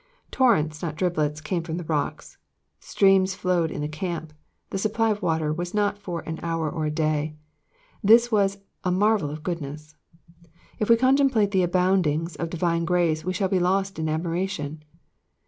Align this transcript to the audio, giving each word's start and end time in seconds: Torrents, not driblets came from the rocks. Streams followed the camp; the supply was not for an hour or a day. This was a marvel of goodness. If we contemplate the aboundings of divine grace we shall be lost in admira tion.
Torrents, 0.31 0.81
not 0.81 0.95
driblets 0.95 1.43
came 1.43 1.61
from 1.61 1.77
the 1.77 1.83
rocks. 1.83 2.39
Streams 2.79 3.35
followed 3.35 3.69
the 3.69 3.87
camp; 3.87 4.33
the 4.71 4.79
supply 4.79 5.11
was 5.13 5.75
not 5.75 5.99
for 5.99 6.21
an 6.21 6.39
hour 6.41 6.67
or 6.67 6.87
a 6.87 6.89
day. 6.89 7.35
This 8.03 8.31
was 8.31 8.57
a 8.83 8.89
marvel 8.89 9.29
of 9.29 9.43
goodness. 9.43 9.95
If 10.79 10.89
we 10.89 10.97
contemplate 10.97 11.51
the 11.51 11.61
aboundings 11.61 12.35
of 12.35 12.49
divine 12.49 12.83
grace 12.83 13.23
we 13.23 13.33
shall 13.33 13.47
be 13.49 13.59
lost 13.59 13.99
in 13.99 14.07
admira 14.07 14.49
tion. 14.49 14.83